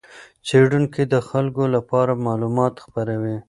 څېړونکي 0.47 1.01
د 1.13 1.15
خلکو 1.29 1.63
لپاره 1.75 2.21
معلومات 2.25 2.73
خپروي. 2.85 3.35